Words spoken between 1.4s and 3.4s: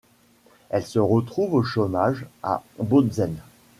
au chômage à Bautzen.